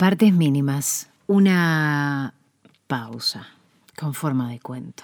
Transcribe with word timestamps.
Partes 0.00 0.32
mínimas. 0.32 1.10
Una 1.26 2.32
pausa 2.86 3.48
con 3.98 4.14
forma 4.14 4.48
de 4.50 4.58
cuento. 4.58 5.02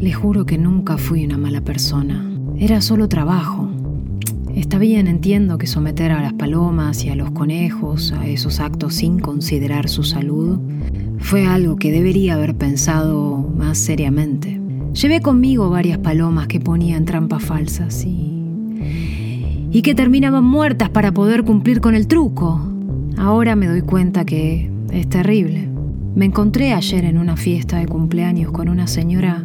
Le 0.00 0.12
juro 0.12 0.44
que 0.46 0.58
nunca 0.58 0.98
fui 0.98 1.24
una 1.24 1.38
mala 1.38 1.60
persona. 1.60 2.28
Era 2.58 2.80
solo 2.80 3.08
trabajo. 3.08 3.70
Está 4.52 4.78
bien, 4.78 5.06
entiendo 5.06 5.58
que 5.58 5.68
someter 5.68 6.10
a 6.10 6.20
las 6.20 6.32
palomas 6.32 7.04
y 7.04 7.10
a 7.10 7.14
los 7.14 7.30
conejos 7.30 8.10
a 8.10 8.26
esos 8.26 8.58
actos 8.58 8.94
sin 8.94 9.20
considerar 9.20 9.88
su 9.88 10.02
salud 10.02 10.58
fue 11.20 11.46
algo 11.46 11.76
que 11.76 11.92
debería 11.92 12.34
haber 12.34 12.56
pensado 12.56 13.36
más 13.36 13.78
seriamente. 13.78 14.60
Llevé 14.92 15.20
conmigo 15.20 15.70
varias 15.70 15.98
palomas 15.98 16.48
que 16.48 16.58
ponían 16.58 17.04
trampas 17.04 17.44
falsas 17.44 18.04
y... 18.04 18.42
y 19.70 19.82
que 19.82 19.94
terminaban 19.94 20.42
muertas 20.42 20.90
para 20.90 21.12
poder 21.12 21.44
cumplir 21.44 21.80
con 21.80 21.94
el 21.94 22.08
truco. 22.08 22.74
Ahora 23.18 23.56
me 23.56 23.66
doy 23.66 23.82
cuenta 23.82 24.24
que 24.24 24.70
es 24.92 25.08
terrible. 25.08 25.68
Me 26.14 26.24
encontré 26.24 26.72
ayer 26.72 27.04
en 27.04 27.18
una 27.18 27.36
fiesta 27.36 27.78
de 27.78 27.86
cumpleaños 27.86 28.52
con 28.52 28.68
una 28.68 28.86
señora 28.86 29.44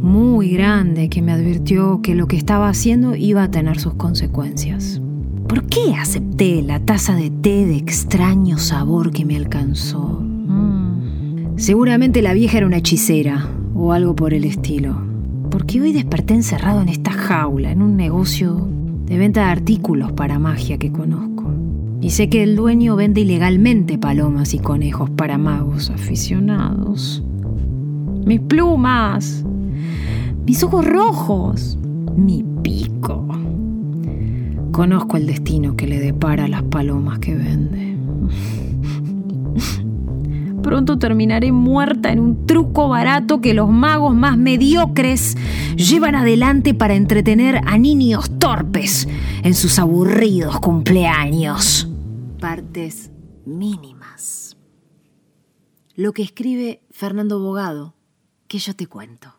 muy 0.00 0.50
grande 0.50 1.08
que 1.08 1.20
me 1.20 1.32
advirtió 1.32 2.00
que 2.00 2.14
lo 2.14 2.28
que 2.28 2.36
estaba 2.36 2.68
haciendo 2.68 3.16
iba 3.16 3.42
a 3.42 3.50
tener 3.50 3.80
sus 3.80 3.94
consecuencias. 3.94 5.00
¿Por 5.48 5.66
qué 5.66 5.94
acepté 5.94 6.62
la 6.62 6.78
taza 6.80 7.16
de 7.16 7.30
té 7.30 7.66
de 7.66 7.76
extraño 7.76 8.56
sabor 8.58 9.10
que 9.10 9.24
me 9.24 9.36
alcanzó? 9.36 10.20
Mm. 10.20 11.56
Seguramente 11.56 12.22
la 12.22 12.34
vieja 12.34 12.58
era 12.58 12.66
una 12.66 12.78
hechicera 12.78 13.48
o 13.74 13.92
algo 13.92 14.14
por 14.14 14.32
el 14.32 14.44
estilo. 14.44 14.96
Porque 15.50 15.80
hoy 15.80 15.92
desperté 15.92 16.34
encerrado 16.34 16.82
en 16.82 16.88
esta 16.88 17.12
jaula, 17.12 17.72
en 17.72 17.82
un 17.82 17.96
negocio 17.96 18.68
de 19.06 19.18
venta 19.18 19.44
de 19.44 19.50
artículos 19.50 20.12
para 20.12 20.38
magia 20.38 20.78
que 20.78 20.92
conozco. 20.92 21.55
Y 22.00 22.10
sé 22.10 22.28
que 22.28 22.42
el 22.42 22.56
dueño 22.56 22.96
vende 22.96 23.22
ilegalmente 23.22 23.98
palomas 23.98 24.54
y 24.54 24.58
conejos 24.58 25.10
para 25.10 25.38
magos 25.38 25.90
aficionados. 25.90 27.22
Mis 28.24 28.40
plumas, 28.40 29.44
mis 30.46 30.62
ojos 30.62 30.84
rojos, 30.84 31.78
mi 32.16 32.44
pico. 32.62 33.26
Conozco 34.72 35.16
el 35.16 35.26
destino 35.26 35.74
que 35.74 35.86
le 35.86 35.98
depara 35.98 36.44
a 36.44 36.48
las 36.48 36.62
palomas 36.64 37.18
que 37.18 37.34
vende. 37.34 37.96
Pronto 40.62 40.98
terminaré 40.98 41.52
muerta 41.52 42.12
en 42.12 42.18
un 42.18 42.46
truco 42.46 42.88
barato 42.88 43.40
que 43.40 43.54
los 43.54 43.70
magos 43.70 44.14
más 44.14 44.36
mediocres 44.36 45.36
llevan 45.76 46.16
adelante 46.16 46.74
para 46.74 46.94
entretener 46.94 47.62
a 47.64 47.78
niños 47.78 48.30
torpes 48.38 49.08
en 49.44 49.54
sus 49.54 49.78
aburridos 49.78 50.60
cumpleaños. 50.60 51.88
Partes 52.46 53.10
mínimas. 53.44 54.56
Lo 55.96 56.12
que 56.12 56.22
escribe 56.22 56.80
Fernando 56.92 57.40
Bogado, 57.40 57.96
que 58.46 58.58
yo 58.58 58.76
te 58.76 58.86
cuento. 58.86 59.34